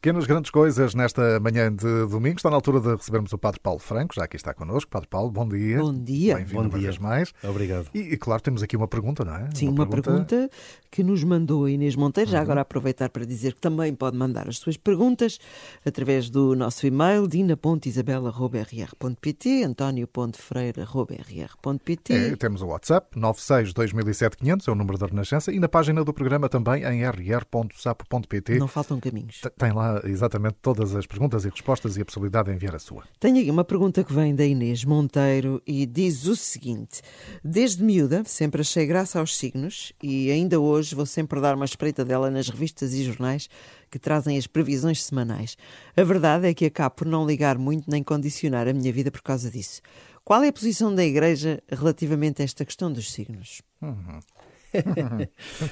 Pequenas 0.00 0.26
grandes 0.26 0.52
coisas 0.52 0.94
nesta 0.94 1.40
manhã 1.40 1.74
de 1.74 2.06
domingo. 2.06 2.36
Está 2.36 2.48
na 2.48 2.54
altura 2.54 2.78
de 2.80 2.94
recebermos 2.94 3.32
o 3.32 3.38
Padre 3.38 3.58
Paulo 3.60 3.80
Franco, 3.80 4.14
já 4.14 4.22
aqui 4.22 4.36
está 4.36 4.54
connosco. 4.54 4.88
Padre 4.88 5.08
Paulo, 5.08 5.28
bom 5.28 5.48
dia. 5.48 5.80
Bom 5.80 5.92
dia. 5.92 6.36
Bem-vindo 6.36 6.54
Bom 6.54 6.60
uma 6.68 6.78
dia. 6.78 6.86
vez 6.88 6.98
mais. 6.98 7.32
Obrigado. 7.42 7.88
E, 7.92 7.98
e, 7.98 8.16
claro, 8.16 8.40
temos 8.40 8.62
aqui 8.62 8.76
uma 8.76 8.86
pergunta, 8.86 9.24
não 9.24 9.34
é? 9.34 9.48
Sim, 9.52 9.66
uma, 9.70 9.84
pergunta... 9.88 10.48
que 10.88 11.02
nos 11.02 11.24
mandou 11.24 11.64
a 11.64 11.70
Inês 11.72 11.96
Monteiro. 11.96 12.30
Uhum. 12.30 12.36
Já 12.36 12.40
agora 12.40 12.60
aproveitar 12.60 13.08
para 13.10 13.26
dizer 13.26 13.54
que 13.54 13.60
também 13.60 13.92
pode 13.92 14.16
mandar 14.16 14.48
as 14.48 14.58
suas 14.58 14.76
perguntas 14.76 15.40
através 15.84 16.30
do 16.30 16.54
nosso 16.54 16.86
e-mail 16.86 17.26
dina.isabela.rr.pt 17.26 19.64
antonio.freire.rr.pt 19.64 22.12
É, 22.14 22.36
temos 22.36 22.62
o 22.62 22.66
WhatsApp, 22.66 23.18
96 23.18 23.72
2007 23.72 24.36
500, 24.36 24.68
é 24.68 24.70
o 24.70 24.76
número 24.76 24.96
da 24.96 25.06
Renascença, 25.06 25.50
e 25.52 25.58
na 25.58 25.68
página 25.68 26.04
do 26.04 26.12
programa 26.12 26.48
também 26.48 26.84
em 26.84 27.02
rr.sapo.pt. 27.04 28.60
Não 28.60 28.68
faltam 28.68 29.00
caminhos. 29.00 29.40
T- 29.40 29.50
Tem 29.50 29.72
lá 29.72 29.87
exatamente 30.04 30.56
todas 30.60 30.94
as 30.94 31.06
perguntas 31.06 31.44
e 31.44 31.48
respostas 31.48 31.96
e 31.96 32.00
a 32.00 32.04
possibilidade 32.04 32.48
de 32.48 32.54
enviar 32.54 32.74
a 32.74 32.78
sua. 32.78 33.04
Tenho 33.18 33.40
aqui 33.40 33.50
uma 33.50 33.64
pergunta 33.64 34.04
que 34.04 34.12
vem 34.12 34.34
da 34.34 34.44
Inês 34.44 34.84
Monteiro 34.84 35.62
e 35.66 35.86
diz 35.86 36.26
o 36.26 36.36
seguinte: 36.36 37.02
Desde 37.44 37.82
miúda 37.82 38.22
sempre 38.24 38.60
achei 38.60 38.86
graça 38.86 39.18
aos 39.18 39.36
signos 39.36 39.92
e 40.02 40.30
ainda 40.30 40.60
hoje 40.60 40.94
vou 40.94 41.06
sempre 41.06 41.40
dar 41.40 41.54
uma 41.54 41.64
espreita 41.64 42.04
dela 42.04 42.30
nas 42.30 42.48
revistas 42.48 42.92
e 42.94 43.04
jornais 43.04 43.48
que 43.90 43.98
trazem 43.98 44.36
as 44.36 44.46
previsões 44.46 45.02
semanais. 45.02 45.56
A 45.96 46.02
verdade 46.02 46.46
é 46.46 46.54
que 46.54 46.66
acabo 46.66 46.96
por 46.96 47.06
não 47.06 47.26
ligar 47.26 47.58
muito 47.58 47.90
nem 47.90 48.02
condicionar 48.02 48.68
a 48.68 48.72
minha 48.72 48.92
vida 48.92 49.10
por 49.10 49.22
causa 49.22 49.50
disso. 49.50 49.80
Qual 50.24 50.42
é 50.42 50.48
a 50.48 50.52
posição 50.52 50.94
da 50.94 51.04
Igreja 51.04 51.62
relativamente 51.70 52.42
a 52.42 52.44
esta 52.44 52.64
questão 52.64 52.92
dos 52.92 53.10
signos? 53.10 53.62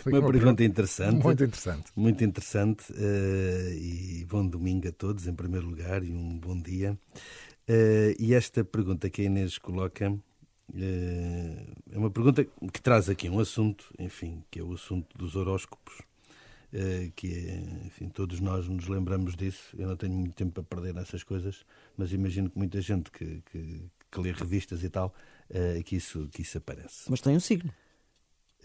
Uma 0.04 0.22
pergunta 0.32 0.64
interessante. 0.64 1.22
Muito 1.22 1.44
interessante. 1.44 1.92
Muito 1.96 2.24
interessante. 2.24 2.84
eh, 2.96 3.74
e 4.20 4.24
bom 4.26 4.46
domingo 4.46 4.88
a 4.88 4.92
todos, 4.92 5.26
em 5.26 5.34
primeiro 5.34 5.66
lugar, 5.66 6.02
e 6.04 6.12
um 6.12 6.38
bom 6.38 6.60
dia. 6.60 6.98
Eh, 7.68 8.14
e 8.18 8.34
esta 8.34 8.64
pergunta 8.64 9.10
que 9.10 9.22
a 9.22 9.24
Inês 9.24 9.58
coloca 9.58 10.16
eh, 10.74 11.66
é 11.92 11.98
uma 11.98 12.10
pergunta 12.10 12.44
que 12.44 12.80
traz 12.82 13.08
aqui 13.08 13.28
um 13.28 13.38
assunto, 13.40 13.92
enfim, 13.98 14.42
que 14.50 14.60
é 14.60 14.62
o 14.62 14.72
assunto 14.74 15.16
dos 15.16 15.36
horóscopos. 15.36 15.94
eh, 16.72 17.10
que 17.16 17.28
é, 17.32 17.86
enfim, 17.86 18.08
todos 18.08 18.40
nós 18.40 18.68
nos 18.68 18.88
lembramos 18.88 19.36
disso. 19.36 19.74
Eu 19.78 19.88
não 19.88 19.96
tenho 19.96 20.12
muito 20.14 20.34
tempo 20.34 20.52
para 20.52 20.62
perder 20.64 20.94
nessas 20.94 21.22
coisas, 21.22 21.64
mas 21.96 22.12
imagino 22.12 22.50
que 22.50 22.58
muita 22.58 22.80
gente 22.80 23.10
que, 23.10 23.42
que, 23.50 23.82
que 24.10 24.20
lê 24.20 24.32
revistas 24.32 24.82
e 24.84 24.90
tal, 24.90 25.14
eh, 25.50 25.82
que, 25.84 25.96
isso, 25.96 26.28
que 26.32 26.42
isso 26.42 26.58
aparece. 26.58 27.10
Mas 27.10 27.20
tem 27.20 27.36
um 27.36 27.40
signo. 27.40 27.72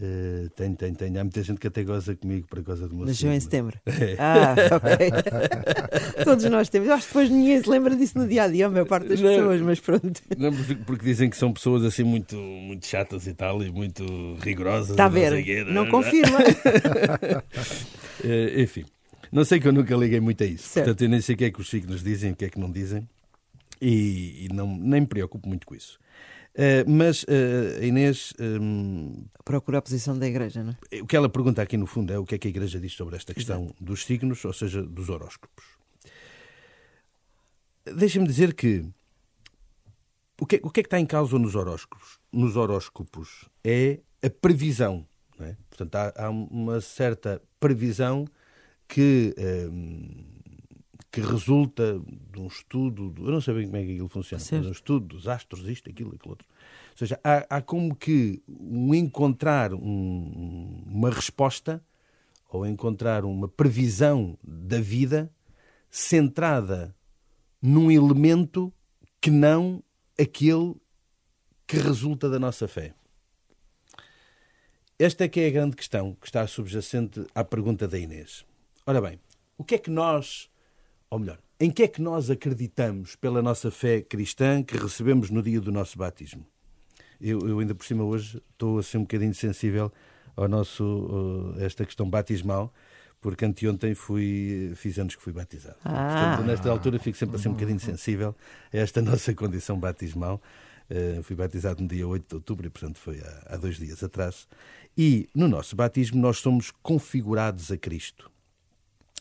Eh, 0.03 0.47
tenho, 0.55 0.75
tenho, 0.75 0.95
tenho. 0.95 1.19
Há 1.19 1.23
muita 1.23 1.43
gente 1.43 1.59
que 1.59 1.67
até 1.67 1.83
goza 1.83 2.15
comigo 2.15 2.47
por 2.47 2.63
causa 2.63 2.87
do 2.87 2.95
meu 2.95 3.05
Nasceu 3.05 3.31
em 3.31 3.39
setembro. 3.39 3.79
Ah, 4.17 4.55
ok. 4.75 5.11
Todos 6.25 6.43
nós 6.45 6.69
temos. 6.69 6.89
Acho 6.89 7.03
que 7.07 7.13
depois 7.13 7.29
ninguém 7.29 7.61
se 7.61 7.69
lembra 7.69 7.95
disso 7.95 8.17
no 8.17 8.27
dia 8.27 8.43
a 8.43 8.47
dia, 8.47 8.65
a 8.65 8.69
maior 8.69 8.85
parte 8.87 9.07
das 9.09 9.21
Não. 9.21 9.29
pessoas, 9.29 9.61
mas 9.61 9.79
pronto. 9.79 10.21
Não, 10.35 10.51
porque- 10.85 11.05
dizem 11.05 11.29
que 11.29 11.37
são 11.37 11.53
pessoas 11.53 11.83
assim 11.83 12.03
muito, 12.03 12.35
muito 12.35 12.85
chatas 12.87 13.27
e 13.27 13.33
tal, 13.33 13.61
e 13.61 13.71
muito 13.71 14.03
rigorosas. 14.41 14.91
Está 14.91 15.05
a 15.05 15.09
não 15.09 15.13
ver? 15.13 15.65
Não 15.67 15.85
é? 15.85 15.89
confirma. 15.89 16.39
Eh, 18.23 18.61
enfim, 18.61 18.85
não 19.31 19.43
sei 19.43 19.59
que 19.59 19.67
eu 19.67 19.71
nunca 19.73 19.95
liguei 19.95 20.19
muito 20.19 20.43
a 20.43 20.45
isso. 20.45 20.67
Certo. 20.69 20.85
Portanto, 20.85 21.01
eu 21.01 21.09
nem 21.09 21.21
sei 21.21 21.33
o 21.33 21.37
que 21.39 21.45
é 21.45 21.49
que 21.51 21.59
os 21.59 21.67
signos 21.67 22.03
dizem, 22.03 22.33
o 22.33 22.35
que 22.35 22.45
é 22.45 22.49
que 22.49 22.59
não 22.59 22.71
dizem, 22.71 23.07
e, 23.81 24.45
e 24.45 24.53
não, 24.53 24.67
nem 24.77 25.01
me 25.01 25.07
preocupo 25.07 25.47
muito 25.49 25.65
com 25.65 25.73
isso. 25.73 25.97
Eh, 26.53 26.83
mas 26.85 27.25
eh, 27.29 27.79
a 27.81 27.85
Inês, 27.85 28.33
hum, 28.39 29.25
Procura 29.45 29.77
a 29.77 29.81
posição 29.81 30.17
da 30.17 30.27
igreja, 30.27 30.63
não 30.63 30.75
é? 30.91 31.01
o 31.01 31.07
que 31.07 31.15
ela 31.15 31.29
pergunta 31.29 31.61
aqui 31.61 31.77
no 31.77 31.85
fundo 31.87 32.11
é 32.13 32.19
o 32.19 32.25
que 32.25 32.35
é 32.35 32.37
que 32.37 32.47
a 32.47 32.49
Igreja 32.51 32.79
diz 32.79 32.93
sobre 32.93 33.15
esta 33.15 33.33
questão 33.33 33.73
dos 33.79 34.03
signos, 34.05 34.43
ou 34.45 34.53
seja, 34.53 34.83
dos 34.83 35.09
horóscopos. 35.09 35.63
Deixa-me 37.85 38.27
dizer 38.27 38.53
que 38.53 38.85
o 40.39 40.45
que, 40.45 40.57
é- 40.57 40.59
o 40.63 40.69
que 40.69 40.79
é 40.81 40.83
que 40.83 40.87
está 40.87 40.99
em 40.99 41.05
causa 41.05 41.37
nos 41.39 41.55
horóscopos? 41.55 42.19
Nos 42.31 42.55
horóscopos 42.55 43.45
é 43.63 43.99
a 44.23 44.29
previsão. 44.29 45.05
é? 45.39 45.55
Portanto, 45.69 45.95
há, 45.95 46.25
há 46.25 46.29
uma 46.29 46.79
certa 46.81 47.41
previsão 47.59 48.27
que, 48.87 49.33
hum, 49.71 50.23
que 51.11 51.19
resulta 51.19 51.99
de 52.31 52.39
um 52.39 52.47
estudo, 52.47 53.13
eu 53.17 53.31
não 53.31 53.41
sei 53.41 53.53
bem 53.53 53.65
como 53.65 53.77
é 53.77 53.83
que 53.85 53.91
aquilo 53.91 54.07
funciona, 54.07 54.39
mas 54.39 54.47
Certo. 54.47 54.67
um 54.67 54.71
estudo 54.71 55.05
dos 55.07 55.27
astros, 55.27 55.67
isto, 55.67 55.89
aquilo, 55.89 56.15
aquilo 56.15 56.31
outro. 56.31 56.47
Ou 56.91 56.97
seja, 56.97 57.19
há, 57.23 57.57
há 57.57 57.61
como 57.61 57.93
que 57.95 58.41
um 58.47 58.93
encontrar 58.95 59.73
um- 59.73 60.83
uma 60.87 61.09
resposta 61.09 61.83
ou 62.49 62.65
encontrar 62.65 63.25
uma 63.25 63.47
previsão 63.47 64.37
da 64.43 64.79
vida 64.79 65.29
centrada 65.89 66.95
num 67.61 67.91
elemento 67.91 68.73
que 69.19 69.29
não 69.29 69.83
aquele 70.19 70.75
que 71.67 71.77
resulta 71.77 72.29
da 72.29 72.39
nossa 72.39 72.67
fé. 72.67 72.93
Esta 74.99 75.23
é 75.23 75.27
que 75.27 75.39
é 75.39 75.47
a 75.47 75.51
grande 75.51 75.75
questão 75.75 76.13
que 76.19 76.27
está 76.27 76.45
subjacente 76.45 77.25
à 77.33 77.43
pergunta 77.43 77.87
da 77.87 77.97
Inês. 77.97 78.45
Ora 78.85 79.01
bem, 79.01 79.19
o 79.57 79.63
que 79.63 79.75
é 79.75 79.77
que 79.77 79.89
nós, 79.89 80.49
ou 81.11 81.19
melhor, 81.19 81.37
em 81.59 81.69
que 81.69 81.83
é 81.83 81.87
que 81.87 82.01
nós 82.01 82.31
acreditamos 82.31 83.15
pela 83.17 83.41
nossa 83.41 83.69
fé 83.69 84.01
cristã 84.01 84.63
que 84.63 84.77
recebemos 84.77 85.29
no 85.29 85.43
dia 85.43 85.59
do 85.59 85.71
nosso 85.71 85.97
batismo? 85.97 86.47
Eu, 87.19 87.47
eu 87.47 87.59
ainda 87.59 87.75
por 87.75 87.85
cima 87.85 88.03
hoje 88.03 88.41
estou 88.51 88.79
assim 88.79 88.97
um 88.97 89.01
bocadinho 89.01 89.35
sensível 89.35 89.91
ao 90.35 90.47
nosso 90.47 90.83
uh, 90.83 91.59
esta 91.59 91.85
questão 91.85 92.09
batismal, 92.09 92.73
porque 93.19 93.45
anteontem 93.45 93.93
fui, 93.93 94.71
fiz 94.75 94.97
anos 94.97 95.15
que 95.15 95.21
fui 95.21 95.33
batizado. 95.33 95.77
Ah. 95.83 96.31
Portanto, 96.31 96.47
nesta 96.47 96.71
altura 96.71 96.97
fico 96.97 97.17
sempre 97.17 97.35
assim 97.35 97.49
um 97.49 97.53
bocadinho 97.53 97.79
sensível 97.79 98.33
a 98.73 98.77
esta 98.77 99.01
nossa 99.03 99.33
condição 99.33 99.77
batismal. 99.77 100.41
Uh, 100.89 101.21
fui 101.23 101.35
batizado 101.35 101.81
no 101.81 101.87
dia 101.87 102.07
8 102.07 102.27
de 102.27 102.35
outubro 102.35 102.65
e, 102.65 102.69
portanto, 102.69 102.97
foi 102.97 103.19
há, 103.19 103.53
há 103.53 103.57
dois 103.57 103.77
dias 103.77 104.01
atrás. 104.01 104.47
E 104.97 105.29
no 105.35 105.47
nosso 105.47 105.75
batismo 105.75 106.19
nós 106.19 106.37
somos 106.37 106.71
configurados 106.81 107.71
a 107.71 107.77
Cristo. 107.77 108.31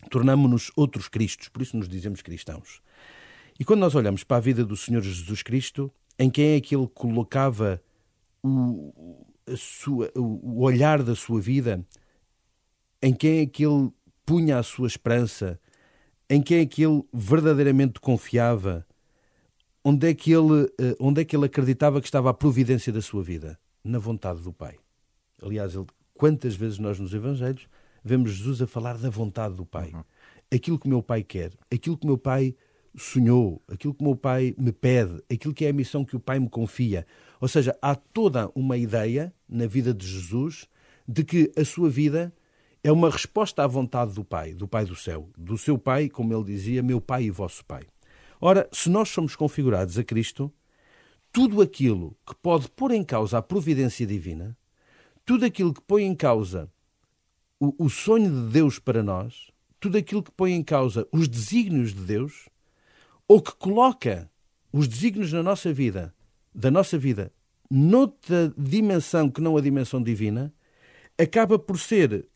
Tornamo-nos 0.08 0.70
outros 0.76 1.08
Cristos, 1.08 1.48
por 1.48 1.62
isso 1.62 1.76
nos 1.76 1.88
dizemos 1.88 2.22
cristãos. 2.22 2.80
E 3.58 3.64
quando 3.64 3.80
nós 3.80 3.94
olhamos 3.94 4.24
para 4.24 4.38
a 4.38 4.40
vida 4.40 4.64
do 4.64 4.76
Senhor 4.76 5.02
Jesus 5.02 5.42
Cristo, 5.42 5.92
em 6.18 6.30
quem 6.30 6.54
é 6.54 6.60
que 6.60 6.74
ele 6.74 6.88
colocava 6.88 7.82
o, 8.42 9.24
sua, 9.56 10.10
o 10.16 10.62
olhar 10.62 11.02
da 11.02 11.14
sua 11.14 11.40
vida, 11.40 11.84
em 13.02 13.12
quem 13.12 13.40
é 13.40 13.46
que 13.46 13.64
ele 13.66 13.90
punha 14.24 14.58
a 14.58 14.62
sua 14.62 14.86
esperança, 14.86 15.60
em 16.28 16.40
quem 16.40 16.60
é 16.60 16.66
que 16.66 16.82
ele 16.82 17.02
verdadeiramente 17.12 18.00
confiava, 18.00 18.86
onde 19.84 20.08
é 20.08 20.14
que 20.14 20.32
ele, 20.32 20.72
eh, 20.78 20.96
onde 21.00 21.22
é 21.22 21.24
que 21.24 21.34
ele 21.34 21.46
acreditava 21.46 22.00
que 22.00 22.06
estava 22.06 22.30
a 22.30 22.34
providência 22.34 22.92
da 22.92 23.02
sua 23.02 23.22
vida? 23.22 23.58
Na 23.82 23.98
vontade 23.98 24.40
do 24.40 24.52
Pai. 24.52 24.76
Aliás, 25.42 25.74
ele, 25.74 25.86
quantas 26.14 26.54
vezes 26.54 26.78
nós 26.78 26.98
nos 26.98 27.14
Evangelhos 27.14 27.66
vemos 28.04 28.32
Jesus 28.32 28.62
a 28.62 28.66
falar 28.66 28.98
da 28.98 29.10
vontade 29.10 29.54
do 29.54 29.64
Pai. 29.64 29.92
Aquilo 30.52 30.78
que 30.78 30.86
o 30.86 30.88
meu 30.88 31.02
Pai 31.02 31.22
quer, 31.22 31.52
aquilo 31.72 31.96
que 31.96 32.04
o 32.04 32.08
meu 32.08 32.18
Pai 32.18 32.54
sonhou, 32.96 33.62
aquilo 33.68 33.94
que 33.94 34.02
o 34.02 34.04
meu 34.04 34.16
Pai 34.16 34.54
me 34.58 34.72
pede, 34.72 35.22
aquilo 35.30 35.54
que 35.54 35.64
é 35.64 35.70
a 35.70 35.72
missão 35.72 36.04
que 36.04 36.16
o 36.16 36.20
Pai 36.20 36.38
me 36.38 36.48
confia. 36.48 37.06
Ou 37.40 37.48
seja, 37.48 37.76
há 37.80 37.94
toda 37.94 38.50
uma 38.54 38.76
ideia 38.76 39.32
na 39.48 39.66
vida 39.66 39.94
de 39.94 40.06
Jesus 40.06 40.66
de 41.06 41.24
que 41.24 41.52
a 41.56 41.64
sua 41.64 41.88
vida 41.88 42.32
é 42.82 42.90
uma 42.90 43.10
resposta 43.10 43.62
à 43.62 43.66
vontade 43.66 44.14
do 44.14 44.24
Pai, 44.24 44.54
do 44.54 44.66
Pai 44.66 44.84
do 44.84 44.96
céu, 44.96 45.28
do 45.36 45.58
seu 45.58 45.78
Pai, 45.78 46.08
como 46.08 46.32
ele 46.32 46.44
dizia, 46.44 46.82
meu 46.82 47.00
Pai 47.00 47.24
e 47.24 47.30
vosso 47.30 47.64
Pai. 47.64 47.84
Ora, 48.40 48.68
se 48.72 48.88
nós 48.88 49.10
somos 49.10 49.36
configurados 49.36 49.98
a 49.98 50.04
Cristo, 50.04 50.52
tudo 51.32 51.60
aquilo 51.60 52.16
que 52.26 52.34
pode 52.34 52.68
pôr 52.70 52.92
em 52.92 53.04
causa 53.04 53.38
a 53.38 53.42
providência 53.42 54.06
divina, 54.06 54.56
tudo 55.24 55.44
aquilo 55.44 55.74
que 55.74 55.82
põe 55.82 56.04
em 56.04 56.14
causa 56.14 56.70
o, 57.60 57.84
o 57.84 57.90
sonho 57.90 58.30
de 58.30 58.52
Deus 58.52 58.78
para 58.78 59.02
nós, 59.02 59.50
tudo 59.78 59.98
aquilo 59.98 60.22
que 60.22 60.32
põe 60.32 60.52
em 60.52 60.62
causa 60.62 61.06
os 61.12 61.28
desígnios 61.28 61.94
de 61.94 62.00
Deus, 62.00 62.48
ou 63.28 63.40
que 63.40 63.54
coloca 63.54 64.30
os 64.72 64.88
desígnios 64.88 65.32
na 65.32 65.42
nossa 65.42 65.72
vida, 65.72 66.14
da 66.54 66.70
nossa 66.70 66.98
vida, 66.98 67.32
noutra 67.70 68.52
dimensão 68.56 69.30
que 69.30 69.40
não 69.40 69.56
a 69.56 69.60
dimensão 69.60 70.02
divina, 70.02 70.52
acaba 71.18 71.58
por 71.58 71.78
ser 71.78 72.26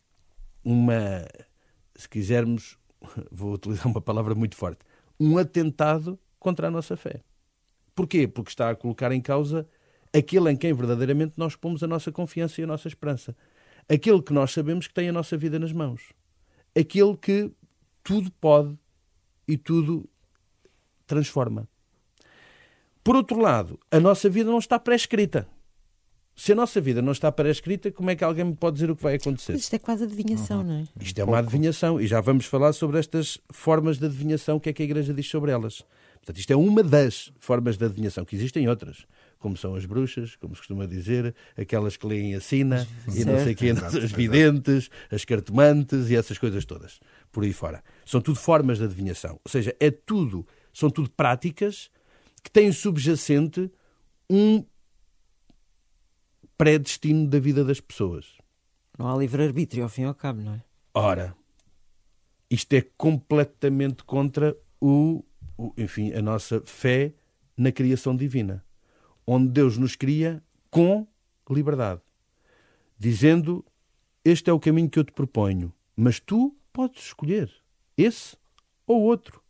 uma, 0.62 1.26
se 1.96 2.08
quisermos, 2.08 2.78
vou 3.32 3.54
utilizar 3.54 3.86
uma 3.86 4.00
palavra 4.00 4.34
muito 4.34 4.56
forte, 4.56 4.80
um 5.18 5.38
atentado 5.38 6.18
contra 6.38 6.68
a 6.68 6.70
nossa 6.70 6.96
fé. 6.96 7.22
Porquê? 7.94 8.28
Porque 8.28 8.50
está 8.50 8.70
a 8.70 8.74
colocar 8.74 9.10
em 9.12 9.20
causa 9.20 9.66
aquele 10.12 10.50
em 10.50 10.56
quem 10.56 10.72
verdadeiramente 10.72 11.34
nós 11.36 11.56
pomos 11.56 11.82
a 11.82 11.86
nossa 11.86 12.12
confiança 12.12 12.60
e 12.60 12.64
a 12.64 12.66
nossa 12.66 12.88
esperança. 12.88 13.34
Aquele 13.88 14.22
que 14.22 14.32
nós 14.32 14.52
sabemos 14.52 14.86
que 14.86 14.94
tem 14.94 15.08
a 15.08 15.12
nossa 15.12 15.36
vida 15.36 15.58
nas 15.58 15.72
mãos. 15.72 16.12
Aquele 16.78 17.16
que 17.16 17.50
tudo 18.02 18.30
pode 18.40 18.76
e 19.46 19.56
tudo 19.56 20.08
transforma. 21.06 21.68
Por 23.02 23.16
outro 23.16 23.38
lado, 23.38 23.78
a 23.90 24.00
nossa 24.00 24.30
vida 24.30 24.50
não 24.50 24.58
está 24.58 24.78
pré-escrita. 24.78 25.46
Se 26.36 26.52
a 26.52 26.54
nossa 26.54 26.80
vida 26.80 27.00
não 27.00 27.12
está 27.12 27.30
pré-escrita, 27.30 27.92
como 27.92 28.10
é 28.10 28.16
que 28.16 28.24
alguém 28.24 28.44
me 28.44 28.56
pode 28.56 28.74
dizer 28.74 28.90
o 28.90 28.96
que 28.96 29.02
vai 29.02 29.14
acontecer? 29.14 29.54
Isto 29.54 29.76
é 29.76 29.78
quase 29.78 30.04
adivinhação, 30.04 30.58
uhum. 30.58 30.64
não 30.64 30.74
é? 30.80 30.84
Isto 31.00 31.18
é 31.20 31.24
uma 31.24 31.38
adivinhação 31.38 32.00
e 32.00 32.06
já 32.06 32.20
vamos 32.20 32.46
falar 32.46 32.72
sobre 32.72 32.98
estas 32.98 33.38
formas 33.52 33.98
de 33.98 34.06
adivinhação, 34.06 34.56
o 34.56 34.60
que 34.60 34.70
é 34.70 34.72
que 34.72 34.82
a 34.82 34.84
Igreja 34.84 35.14
diz 35.14 35.28
sobre 35.28 35.52
elas. 35.52 35.84
Portanto, 36.14 36.38
isto 36.38 36.50
é 36.50 36.56
uma 36.56 36.82
das 36.82 37.30
formas 37.38 37.76
de 37.76 37.84
adivinhação, 37.84 38.24
que 38.24 38.34
existem 38.34 38.68
outras, 38.68 39.06
como 39.44 39.58
são 39.58 39.74
as 39.74 39.84
bruxas, 39.84 40.36
como 40.36 40.54
se 40.54 40.62
costuma 40.62 40.86
dizer, 40.86 41.34
aquelas 41.54 41.98
que 41.98 42.06
leem 42.06 42.34
a 42.34 42.40
sina 42.40 42.88
e 43.14 43.26
não 43.26 43.38
sei 43.44 43.52
o 43.52 43.56
quê, 43.56 43.74
as 43.76 44.10
videntes, 44.10 44.88
as 45.10 45.22
cartomantes 45.22 46.08
e 46.08 46.16
essas 46.16 46.38
coisas 46.38 46.64
todas, 46.64 46.98
por 47.30 47.44
aí 47.44 47.52
fora. 47.52 47.84
São 48.06 48.22
tudo 48.22 48.38
formas 48.38 48.78
de 48.78 48.84
adivinhação. 48.84 49.38
Ou 49.44 49.50
seja, 49.50 49.76
é 49.78 49.90
tudo, 49.90 50.46
são 50.72 50.88
tudo 50.88 51.10
práticas 51.10 51.90
que 52.42 52.50
têm 52.50 52.72
subjacente 52.72 53.70
um 54.30 54.64
pré-destino 56.56 57.28
da 57.28 57.38
vida 57.38 57.62
das 57.62 57.82
pessoas. 57.82 58.38
Não 58.98 59.10
há 59.10 59.14
livre-arbítrio, 59.14 59.82
ao 59.82 59.90
fim 59.90 60.02
e 60.02 60.06
ao 60.06 60.14
cabo, 60.14 60.40
não 60.40 60.54
é? 60.54 60.62
Ora, 60.94 61.36
isto 62.48 62.72
é 62.72 62.80
completamente 62.96 64.04
contra 64.04 64.56
o, 64.80 65.22
o, 65.58 65.74
enfim, 65.76 66.14
a 66.14 66.22
nossa 66.22 66.62
fé 66.62 67.12
na 67.54 67.70
criação 67.70 68.16
divina, 68.16 68.64
onde 69.26 69.48
Deus 69.48 69.76
nos 69.78 69.96
cria 69.96 70.42
com 70.70 71.06
liberdade, 71.50 72.00
dizendo: 72.98 73.64
Este 74.24 74.50
é 74.50 74.52
o 74.52 74.60
caminho 74.60 74.90
que 74.90 74.98
eu 74.98 75.04
te 75.04 75.12
proponho, 75.12 75.72
mas 75.96 76.20
tu 76.20 76.56
podes 76.72 77.04
escolher 77.04 77.50
esse 77.96 78.36
ou 78.86 79.02
outro. 79.02 79.44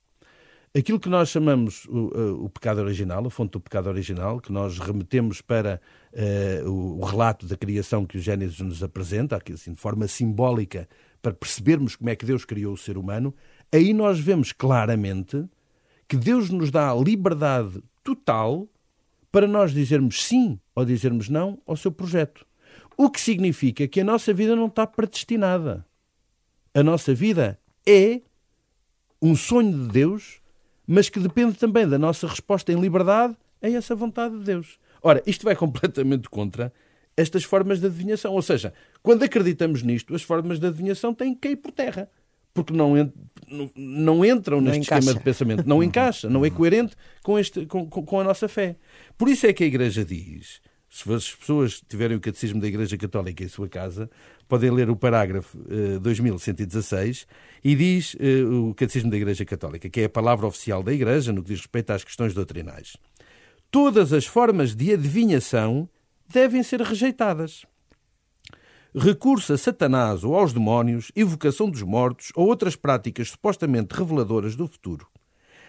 Aquilo 0.77 0.99
que 0.99 1.09
nós 1.09 1.29
chamamos 1.29 1.85
o, 1.85 2.11
eh, 2.13 2.33
o, 2.33 2.49
pecado 2.49 2.81
original, 2.81 3.25
a 3.25 3.31
fonte 3.31 3.53
do 3.53 3.61
pecado 3.61 3.89
original, 3.89 4.41
que 4.41 4.51
nós 4.51 4.77
remetemos 4.81 5.41
para 5.41 5.81
uh, 6.13 6.69
o, 6.69 6.99
o, 6.99 7.05
relato 7.05 7.47
da 7.47 7.57
criação 7.57 8.05
que 8.05 8.19
o 8.19 8.21
Gênesis 8.21 8.59
nos 8.59 8.83
apresenta, 8.83 9.37
aqui, 9.37 9.53
assim, 9.53 9.73
de 9.73 9.79
forma 9.79 10.09
simbólica, 10.09 10.89
para 11.23 11.33
percebermos 11.33 11.95
como 11.95 12.11
é 12.11 12.17
que 12.17 12.27
Deus 12.27 12.45
criou 12.45 12.75
o 12.75 12.77
ser 12.77 12.99
humano, 12.99 13.33
aí 13.73 13.95
nós 13.95 14.19
vemos 14.19 14.51
claramente 14.51 15.49
que 16.09 16.17
Deus 16.17 16.51
nos 16.51 16.73
dá 16.73 16.91
a 16.91 16.95
liberdade 16.97 17.81
total 18.03 18.69
para 19.35 19.49
nós 19.49 19.75
dizermos 19.75 20.25
sim 20.25 20.61
ou 20.77 20.85
dizermos 20.85 21.29
não 21.29 21.61
ao 21.67 21.77
seu 21.77 21.91
projeto. 21.91 22.47
O 22.97 23.11
que 23.11 23.21
significa 23.21 23.89
que 23.89 24.01
a 24.01 24.05
nossa 24.05 24.33
vida 24.33 24.55
não 24.55 24.67
está 24.67 24.87
predestinada. 24.87 25.85
A 26.73 26.85
nossa 26.85 27.13
vida 27.13 27.59
é 27.85 28.21
um 29.21 29.35
sonho 29.35 29.73
de 29.73 29.89
Deus 29.89 30.41
mas 30.87 31.09
que 31.09 31.19
depende 31.19 31.57
também 31.57 31.89
da 31.89 31.99
nossa 31.99 32.27
resposta 32.27 32.73
em 32.73 32.81
liberdade 32.81 33.37
a 33.63 33.69
essa 33.69 33.95
vontade 33.95 34.39
de 34.39 34.45
Deus. 34.45 34.79
Ora, 35.03 35.23
isto 35.27 35.45
vai 35.45 35.57
completamente 35.57 36.29
contra 36.29 36.73
estas 37.17 37.45
formas 37.45 37.81
de 37.81 37.87
adivinhação. 37.87 38.33
Ou 38.33 38.43
seja, 38.43 38.73
quando 39.03 39.23
acreditamos 39.23 39.83
nisto, 39.83 40.15
as 40.15 40.23
formas 40.23 40.59
de 40.59 40.67
adivinhação 40.67 41.15
têm 41.15 41.35
que 41.35 41.41
cair 41.41 41.57
por 41.57 41.73
terra. 41.73 42.11
Porque 42.53 42.73
não, 42.73 42.95
ent 43.63 43.73
não 43.77 44.25
entram 44.25 44.61
não 44.61 44.71
neste 44.71 44.83
encaixa. 44.83 45.15
de 45.15 45.21
pensamento. 45.21 45.65
Não 45.67 45.83
encaixa, 45.83 46.29
não 46.29 46.45
é 46.45 46.51
coerente 46.51 46.95
com, 47.23 47.39
este, 47.39 47.67
com, 47.67 47.89
com 47.89 48.21
a 48.21 48.25
nossa 48.25 48.49
fé. 48.49 48.77
Por 49.17 49.29
isso 49.29 49.47
é 49.47 49.53
que 49.53 49.65
a 49.65 49.67
Igreja 49.67 50.05
diz 50.05 50.61
se 50.95 51.13
as 51.13 51.35
pessoas 51.35 51.83
tiverem 51.89 52.17
o 52.17 52.21
Catecismo 52.21 52.61
da 52.61 52.69
Igreja 52.69 52.97
Católica 52.97 53.43
em 53.43 53.49
sua 53.49 53.69
casa, 53.69 54.09
podem 54.47 54.71
ler 54.71 54.89
o 54.89 54.95
parágrafo 54.95 55.59
uh, 55.59 55.99
2116 55.99 57.27
e 57.65 57.75
diz 57.75 58.15
uh, 58.15 58.69
o 58.69 58.75
Catecismo 58.75 59.11
da 59.11 59.17
Igreja 59.17 59.45
Católica, 59.45 59.91
que 59.91 60.03
é 60.03 60.05
a 60.05 60.09
palavra 60.09 60.47
oficial 60.47 60.85
da 60.85 60.93
Igreja 60.93 61.33
no 61.33 61.43
que 61.43 61.49
diz 61.49 61.59
respeito 61.59 61.91
às 61.91 62.05
questões 62.05 62.33
doutrinais. 62.33 62.97
Todas 63.73 64.13
as 64.13 64.25
formas 64.25 64.73
de 64.73 64.93
adivinhação 64.93 65.89
devem 66.29 66.63
ser 66.63 66.81
rejeitadas. 66.81 67.67
Recurso 68.97 69.53
a 69.53 69.59
Satanás 69.59 70.23
ou 70.23 70.37
aos 70.37 70.53
demónios, 70.53 71.11
evocação 71.17 71.69
dos 71.69 71.83
mortos 71.83 72.31
ou 72.37 72.47
outras 72.47 72.77
práticas 72.77 73.31
supostamente 73.31 73.93
reveladoras 73.93 74.55
do 74.55 74.69
futuro. 74.69 75.09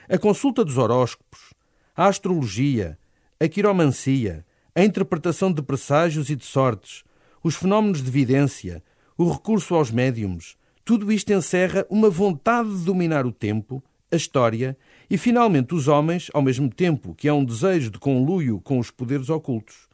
A 0.08 0.16
consulta 0.16 0.64
dos 0.64 0.78
horóscopos, 0.78 1.52
a 1.96 2.06
astrologia, 2.06 3.00
a 3.40 3.48
quiromancia, 3.48 4.46
a 4.76 4.84
interpretação 4.84 5.52
de 5.52 5.64
presságios 5.64 6.30
e 6.30 6.36
de 6.36 6.46
sortes, 6.46 7.04
os 7.44 7.56
fenómenos 7.56 8.04
de 8.04 8.12
vidência, 8.12 8.84
o 9.18 9.28
recurso 9.32 9.74
aos 9.74 9.90
médiums, 9.90 10.56
tudo 10.84 11.12
isto 11.12 11.34
encerra 11.34 11.84
uma 11.90 12.12
vontade 12.12 12.70
de 12.78 12.86
dominar 12.86 13.26
o 13.26 13.32
tempo, 13.32 13.84
a 14.12 14.16
história 14.16 14.78
e, 15.10 15.18
finalmente, 15.18 15.74
os 15.74 15.88
homens, 15.88 16.30
ao 16.32 16.44
mesmo 16.44 16.70
tempo 16.70 17.16
que 17.16 17.28
há 17.28 17.34
um 17.34 17.44
desejo 17.44 17.90
de 17.90 17.98
conluio 17.98 18.62
com 18.62 18.78
os 18.78 18.92
poderes 18.92 19.32
ocultos. 19.32 19.85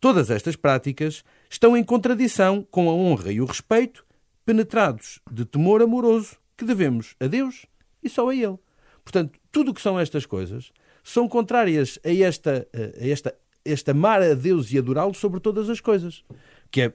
Todas 0.00 0.30
estas 0.30 0.56
práticas 0.56 1.24
estão 1.50 1.76
em 1.76 1.82
contradição 1.82 2.66
com 2.70 2.88
a 2.88 2.92
honra 2.92 3.32
e 3.32 3.40
o 3.40 3.44
respeito, 3.44 4.04
penetrados 4.44 5.20
de 5.30 5.44
temor 5.44 5.82
amoroso 5.82 6.36
que 6.56 6.64
devemos 6.64 7.14
a 7.20 7.26
Deus 7.26 7.66
e 8.02 8.08
só 8.08 8.28
a 8.28 8.34
Ele. 8.34 8.58
Portanto, 9.04 9.38
tudo 9.50 9.70
o 9.70 9.74
que 9.74 9.82
são 9.82 9.98
estas 9.98 10.24
coisas 10.24 10.72
são 11.02 11.28
contrárias 11.28 11.98
a 12.04 12.12
esta, 12.12 12.66
a 12.74 13.06
esta 13.06 13.34
este 13.64 13.90
amar 13.90 14.22
a 14.22 14.34
Deus 14.34 14.72
e 14.72 14.78
adorá-lo 14.78 15.14
sobre 15.14 15.40
todas 15.40 15.68
as 15.68 15.80
coisas, 15.80 16.24
que 16.70 16.82
é 16.82 16.94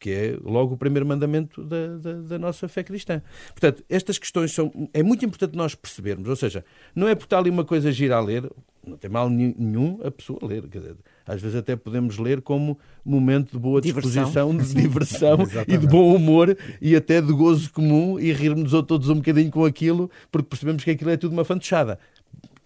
que 0.00 0.10
é 0.10 0.38
logo 0.42 0.74
o 0.74 0.76
primeiro 0.78 1.06
mandamento 1.06 1.62
da, 1.62 1.98
da, 1.98 2.12
da, 2.14 2.38
nossa 2.38 2.66
fé 2.66 2.82
cristã. 2.82 3.22
Portanto, 3.50 3.84
estas 3.88 4.18
questões 4.18 4.50
são. 4.50 4.72
É 4.94 5.02
muito 5.02 5.24
importante 5.26 5.54
nós 5.54 5.74
percebermos, 5.74 6.26
ou 6.26 6.34
seja, 6.34 6.64
não 6.94 7.06
é 7.06 7.14
por 7.14 7.24
estar 7.24 7.38
ali 7.38 7.50
uma 7.50 7.64
coisa 7.64 7.92
gira 7.92 8.16
a 8.16 8.20
ler, 8.20 8.50
não 8.84 8.96
tem 8.96 9.10
mal 9.10 9.28
nenhum 9.28 10.00
a 10.02 10.10
pessoa 10.10 10.38
ler. 10.42 10.66
Dizer, 10.66 10.96
às 11.26 11.40
vezes 11.40 11.54
até 11.54 11.76
podemos 11.76 12.16
ler 12.16 12.40
como 12.40 12.78
momento 13.04 13.52
de 13.52 13.58
boa 13.58 13.78
disposição, 13.78 14.50
diversão. 14.50 14.56
de 14.56 14.74
diversão 14.82 15.38
e 15.68 15.76
de 15.76 15.86
bom 15.86 16.16
humor 16.16 16.56
e 16.80 16.96
até 16.96 17.20
de 17.20 17.32
gozo 17.34 17.70
comum 17.70 18.18
e 18.18 18.32
rirmos 18.32 18.72
todos 18.86 19.10
um 19.10 19.16
bocadinho 19.16 19.50
com 19.50 19.66
aquilo, 19.66 20.10
porque 20.32 20.48
percebemos 20.48 20.82
que 20.82 20.90
aquilo 20.90 21.10
é 21.10 21.18
tudo 21.18 21.32
uma 21.32 21.44
fantochada. 21.44 21.98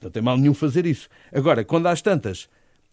Não 0.01 0.09
tem 0.09 0.23
mal 0.23 0.39
nenhum 0.39 0.55
fazer 0.55 0.87
isso. 0.87 1.09
Agora, 1.33 1.65
quando 1.65 1.89
às 1.89 2.01
tantas 2.01 2.49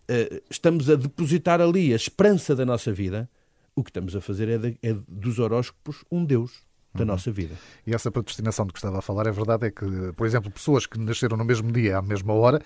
eh, 0.07 0.41
estamos 0.49 0.89
a 0.89 0.95
depositar 0.95 1.61
ali 1.61 1.93
a 1.93 1.95
esperança 1.95 2.55
da 2.55 2.65
nossa 2.65 2.91
vida, 2.91 3.29
o 3.75 3.83
que 3.83 3.89
estamos 3.89 4.15
a 4.15 4.21
fazer 4.21 4.49
é, 4.49 4.57
de, 4.57 4.77
é 4.81 4.93
dos 5.07 5.39
horóscopos 5.39 6.03
um 6.11 6.25
Deus 6.25 6.63
da 6.93 7.01
uhum. 7.01 7.07
nossa 7.07 7.31
vida. 7.31 7.55
E 7.87 7.95
essa 7.95 8.11
predestinação 8.11 8.65
de 8.65 8.73
que 8.73 8.79
estava 8.79 8.99
a 8.99 9.01
falar, 9.01 9.25
é 9.25 9.31
verdade 9.31 9.67
é 9.67 9.71
que, 9.71 9.85
por 10.15 10.27
exemplo, 10.27 10.51
pessoas 10.51 10.85
que 10.85 10.99
nasceram 10.99 11.37
no 11.37 11.45
mesmo 11.45 11.71
dia, 11.71 11.97
à 11.97 12.01
mesma 12.01 12.33
hora, 12.33 12.61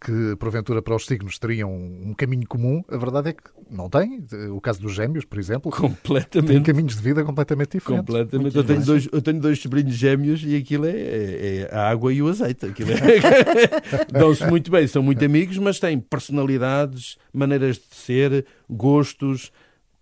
que 0.00 0.34
porventura 0.38 0.80
para 0.80 0.94
os 0.94 1.04
signos 1.04 1.38
teriam 1.38 1.70
um 1.70 2.14
caminho 2.14 2.46
comum, 2.48 2.82
a 2.88 2.96
verdade 2.96 3.30
é 3.30 3.32
que 3.34 3.42
não 3.70 3.90
têm. 3.90 4.24
O 4.50 4.60
caso 4.62 4.80
dos 4.80 4.94
gêmeos, 4.94 5.26
por 5.26 5.38
exemplo, 5.38 5.70
completamente. 5.76 6.52
têm 6.52 6.62
caminhos 6.62 6.96
de 6.96 7.02
vida 7.02 7.22
completamente 7.22 7.72
diferentes. 7.72 8.06
Completamente. 8.06 8.56
Eu 8.56 8.64
tenho, 8.64 8.82
dois, 8.84 9.08
eu 9.12 9.20
tenho 9.20 9.40
dois 9.40 9.60
sobrinhos 9.60 9.94
gêmeos 9.94 10.42
e 10.42 10.56
aquilo 10.56 10.86
é, 10.86 10.92
é, 10.92 11.68
é 11.70 11.74
a 11.74 11.90
água 11.90 12.12
e 12.12 12.22
o 12.22 12.28
azeite. 12.28 12.64
É... 12.66 14.08
Dão-se 14.18 14.46
muito 14.46 14.70
bem, 14.70 14.86
são 14.86 15.02
muito 15.02 15.22
amigos, 15.22 15.58
mas 15.58 15.78
têm 15.78 16.00
personalidades, 16.00 17.18
maneiras 17.30 17.76
de 17.76 17.94
ser, 17.94 18.46
gostos 18.70 19.52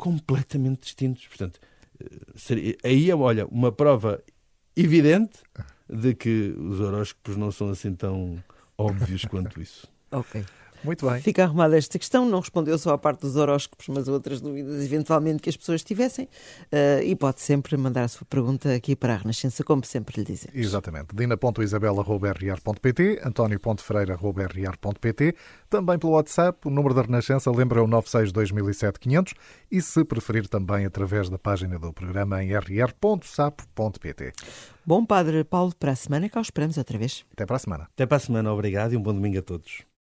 completamente 0.04 0.82
distintos. 0.82 1.26
Portanto, 1.26 1.58
seria, 2.36 2.76
aí 2.84 3.10
é, 3.10 3.16
olha, 3.16 3.46
uma 3.46 3.72
prova 3.72 4.22
evidente 4.76 5.38
de 5.88 6.14
que 6.14 6.54
os 6.58 6.78
horóscopos 6.78 7.38
não 7.38 7.50
são 7.50 7.70
assim 7.70 7.94
tão 7.94 8.44
óbvios 8.76 9.24
quanto 9.24 9.62
isso. 9.62 9.90
Ok. 10.10 10.44
Muito 10.84 11.08
bem. 11.08 11.20
Fica 11.20 11.44
arrumada 11.44 11.78
esta 11.78 11.96
questão. 11.98 12.28
Não 12.28 12.40
respondeu 12.40 12.76
só 12.78 12.92
à 12.92 12.98
parte 12.98 13.22
dos 13.22 13.36
horóscopos, 13.36 13.88
mas 13.88 14.06
outras 14.06 14.38
dúvidas, 14.40 14.84
eventualmente, 14.84 15.42
que 15.42 15.48
as 15.48 15.56
pessoas 15.56 15.82
tivessem. 15.82 16.26
Uh, 16.64 17.02
e 17.02 17.16
pode 17.16 17.40
sempre 17.40 17.74
mandar 17.76 18.04
a 18.04 18.08
sua 18.08 18.26
pergunta 18.26 18.72
aqui 18.74 18.94
para 18.94 19.14
a 19.14 19.16
Renascença, 19.16 19.64
como 19.64 19.82
sempre 19.84 20.18
lhe 20.18 20.26
dizemos. 20.26 20.54
Exatamente. 20.54 21.14
dina.isabela.rr.pt, 21.14 23.22
antonio.freira.rr.pt, 23.24 25.34
também 25.70 25.98
pelo 25.98 26.12
WhatsApp. 26.12 26.58
O 26.66 26.70
número 26.70 26.94
da 26.94 27.00
Renascença 27.02 27.50
lembra 27.50 27.82
o 27.82 27.86
962 27.86 29.32
e, 29.70 29.80
se 29.80 30.04
preferir, 30.04 30.46
também 30.48 30.84
através 30.84 31.30
da 31.30 31.38
página 31.38 31.78
do 31.78 31.90
programa 31.92 32.44
em 32.44 32.52
rr.sapo.pt. 32.52 34.32
Bom, 34.84 35.06
Padre 35.06 35.44
Paulo, 35.44 35.72
para 35.78 35.92
a 35.92 35.96
semana 35.96 36.28
cá 36.28 36.40
os 36.40 36.48
esperamos 36.48 36.76
outra 36.76 36.98
vez. 36.98 37.24
Até 37.32 37.46
para 37.46 37.56
a 37.56 37.58
semana. 37.58 37.84
Até 37.84 38.04
para 38.04 38.18
a 38.18 38.20
semana, 38.20 38.52
obrigado 38.52 38.92
e 38.92 38.96
um 38.96 39.02
bom 39.02 39.14
domingo 39.14 39.38
a 39.38 39.42
todos. 39.42 39.84